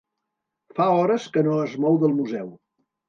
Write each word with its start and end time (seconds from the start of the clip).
Fa 0.79 0.87
hores 0.95 1.27
que 1.35 1.43
no 1.49 1.59
es 1.67 1.77
mou 1.85 2.01
del 2.05 2.17
museu. 2.23 2.51